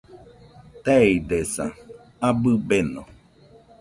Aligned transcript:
Teidesa, 0.83 1.65
abɨ 2.27 2.51
beno 2.67 3.01